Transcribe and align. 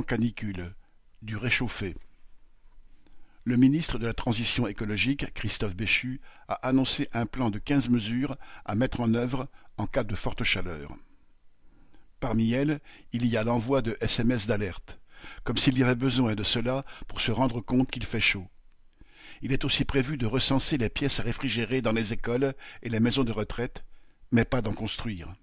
canicule, 0.00 0.72
du 1.22 1.36
réchauffé. 1.36 1.96
Le 3.44 3.56
ministre 3.56 3.98
de 3.98 4.06
la 4.06 4.14
Transition 4.14 4.68
écologique, 4.68 5.32
Christophe 5.34 5.74
Béchu, 5.74 6.20
a 6.46 6.54
annoncé 6.68 7.08
un 7.12 7.26
plan 7.26 7.50
de 7.50 7.58
quinze 7.58 7.88
mesures 7.88 8.36
à 8.64 8.76
mettre 8.76 9.00
en 9.00 9.14
œuvre 9.14 9.48
en 9.78 9.86
cas 9.86 10.04
de 10.04 10.14
forte 10.14 10.44
chaleur. 10.44 10.94
Parmi 12.20 12.52
elles, 12.52 12.80
il 13.12 13.26
y 13.26 13.36
a 13.36 13.42
l'envoi 13.42 13.82
de 13.82 13.96
SMS 14.00 14.46
d'alerte, 14.46 15.00
comme 15.42 15.56
s'il 15.56 15.76
y 15.76 15.82
avait 15.82 15.94
besoin 15.96 16.34
de 16.34 16.44
cela 16.44 16.84
pour 17.08 17.20
se 17.20 17.32
rendre 17.32 17.60
compte 17.60 17.90
qu'il 17.90 18.04
fait 18.04 18.20
chaud. 18.20 18.46
Il 19.42 19.52
est 19.52 19.64
aussi 19.64 19.84
prévu 19.84 20.18
de 20.18 20.26
recenser 20.26 20.76
les 20.76 20.90
pièces 20.90 21.18
réfrigérées 21.18 21.82
dans 21.82 21.92
les 21.92 22.12
écoles 22.12 22.54
et 22.82 22.90
les 22.90 23.00
maisons 23.00 23.24
de 23.24 23.32
retraite, 23.32 23.84
mais 24.30 24.44
pas 24.44 24.62
d'en 24.62 24.74
construire. 24.74 25.34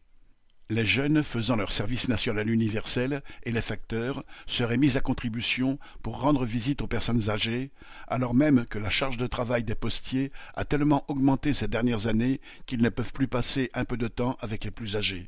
Les 0.69 0.85
jeunes 0.85 1.23
faisant 1.23 1.55
leur 1.55 1.71
service 1.71 2.09
national 2.09 2.49
universel 2.49 3.21
et 3.43 3.53
les 3.53 3.61
facteurs 3.61 4.21
seraient 4.47 4.75
mis 4.75 4.97
à 4.97 5.01
contribution 5.01 5.79
pour 6.03 6.19
rendre 6.19 6.43
visite 6.43 6.81
aux 6.81 6.87
personnes 6.87 7.29
âgées, 7.29 7.71
alors 8.09 8.33
même 8.33 8.65
que 8.65 8.77
la 8.77 8.89
charge 8.89 9.15
de 9.15 9.27
travail 9.27 9.63
des 9.63 9.75
postiers 9.75 10.29
a 10.55 10.65
tellement 10.65 11.05
augmenté 11.07 11.53
ces 11.53 11.69
dernières 11.69 12.07
années 12.07 12.41
qu'ils 12.65 12.81
ne 12.81 12.89
peuvent 12.89 13.13
plus 13.13 13.29
passer 13.29 13.69
un 13.73 13.85
peu 13.85 13.95
de 13.95 14.09
temps 14.09 14.35
avec 14.41 14.65
les 14.65 14.71
plus 14.71 14.97
âgés. 14.97 15.27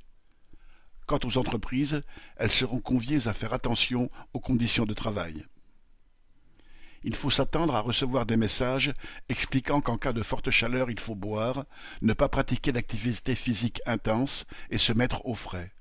Quant 1.06 1.20
aux 1.24 1.38
entreprises, 1.38 2.02
elles 2.36 2.52
seront 2.52 2.82
conviées 2.82 3.28
à 3.28 3.34
faire 3.34 3.54
attention 3.54 4.12
aux 4.34 4.42
conditions 4.42 4.86
de 4.86 4.94
travail 4.94 5.46
il 7.10 7.16
faut 7.16 7.32
s'attendre 7.32 7.76
à 7.76 7.82
recevoir 7.82 8.28
des 8.28 8.38
messages 8.38 8.94
expliquant 9.30 9.82
qu'en 9.82 9.98
cas 9.98 10.14
de 10.14 10.22
forte 10.22 10.52
chaleur 10.52 10.92
il 10.92 11.00
faut 11.00 11.16
boire, 11.16 11.66
ne 12.04 12.14
pas 12.14 12.30
pratiquer 12.30 12.72
d'activité 12.72 13.34
physique 13.34 13.82
intense 13.88 14.46
et 14.70 14.78
se 14.78 14.94
mettre 14.94 15.26
au 15.26 15.34
frais. 15.34 15.72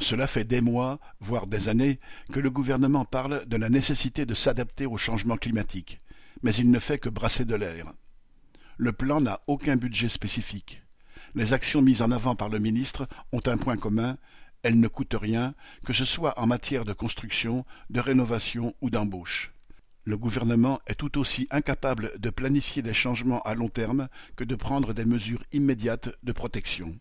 Cela 0.00 0.26
fait 0.26 0.42
des 0.42 0.60
mois, 0.60 0.98
voire 1.20 1.46
des 1.46 1.68
années, 1.68 2.00
que 2.32 2.40
le 2.40 2.50
gouvernement 2.50 3.04
parle 3.04 3.46
de 3.46 3.56
la 3.56 3.68
nécessité 3.68 4.26
de 4.26 4.34
s'adapter 4.34 4.86
au 4.86 4.96
changement 4.96 5.36
climatique, 5.36 5.98
mais 6.42 6.52
il 6.56 6.68
ne 6.72 6.80
fait 6.80 6.98
que 6.98 7.10
brasser 7.10 7.44
de 7.44 7.54
l'air. 7.54 7.92
Le 8.76 8.90
plan 8.90 9.20
n'a 9.20 9.42
aucun 9.46 9.76
budget 9.76 10.08
spécifique. 10.08 10.82
Les 11.36 11.52
actions 11.52 11.80
mises 11.80 12.02
en 12.02 12.10
avant 12.10 12.34
par 12.34 12.48
le 12.48 12.58
ministre 12.58 13.06
ont 13.30 13.42
un 13.46 13.56
point 13.56 13.76
commun, 13.76 14.18
elles 14.64 14.80
ne 14.80 14.88
coûtent 14.88 15.14
rien, 15.14 15.54
que 15.84 15.92
ce 15.92 16.04
soit 16.04 16.36
en 16.40 16.48
matière 16.48 16.84
de 16.84 16.92
construction, 16.92 17.64
de 17.88 18.00
rénovation 18.00 18.74
ou 18.80 18.90
d'embauche 18.90 19.52
le 20.06 20.16
gouvernement 20.16 20.80
est 20.86 20.94
tout 20.94 21.18
aussi 21.18 21.48
incapable 21.50 22.12
de 22.18 22.30
planifier 22.30 22.80
des 22.80 22.94
changements 22.94 23.42
à 23.42 23.54
long 23.54 23.68
terme 23.68 24.08
que 24.36 24.44
de 24.44 24.54
prendre 24.54 24.94
des 24.94 25.04
mesures 25.04 25.42
immédiates 25.52 26.10
de 26.22 26.30
protection. 26.30 26.96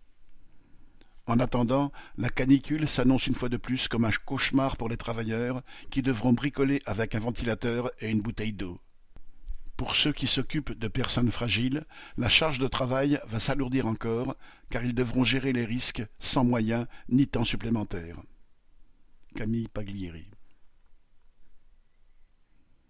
En 1.27 1.39
attendant, 1.39 1.91
la 2.17 2.29
canicule 2.29 2.87
s'annonce 2.87 3.27
une 3.27 3.35
fois 3.35 3.49
de 3.49 3.57
plus 3.57 3.87
comme 3.87 4.05
un 4.05 4.11
cauchemar 4.25 4.75
pour 4.75 4.89
les 4.89 4.97
travailleurs 4.97 5.61
qui 5.91 6.01
devront 6.01 6.33
bricoler 6.33 6.81
avec 6.87 7.13
un 7.13 7.19
ventilateur 7.19 7.91
et 7.99 8.09
une 8.09 8.21
bouteille 8.21 8.53
d'eau. 8.53 8.79
Pour 9.77 9.95
ceux 9.95 10.13
qui 10.13 10.25
s'occupent 10.25 10.77
de 10.77 10.87
personnes 10.87 11.31
fragiles, 11.31 11.85
la 12.17 12.29
charge 12.29 12.57
de 12.57 12.67
travail 12.67 13.19
va 13.27 13.39
s'alourdir 13.39 13.85
encore, 13.85 14.35
car 14.71 14.83
ils 14.83 14.95
devront 14.95 15.23
gérer 15.23 15.53
les 15.53 15.65
risques 15.65 16.03
sans 16.17 16.43
moyens 16.43 16.87
ni 17.09 17.27
temps 17.27 17.45
supplémentaires. 17.45 18.17
Camille 19.35 19.67
Paglieri 19.67 20.27